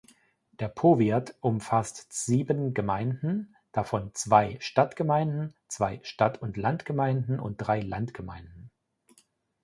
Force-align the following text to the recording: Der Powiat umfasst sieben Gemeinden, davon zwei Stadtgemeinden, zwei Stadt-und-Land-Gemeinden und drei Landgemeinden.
Der 0.53 0.67
Powiat 0.67 1.35
umfasst 1.41 2.11
sieben 2.11 2.73
Gemeinden, 2.73 3.55
davon 3.71 4.09
zwei 4.15 4.57
Stadtgemeinden, 4.59 5.53
zwei 5.67 5.99
Stadt-und-Land-Gemeinden 6.01 7.39
und 7.39 7.57
drei 7.57 7.81
Landgemeinden. 7.81 8.71